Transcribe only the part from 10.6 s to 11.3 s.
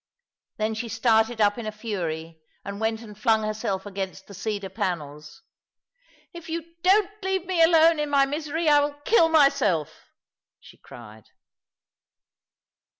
she cried.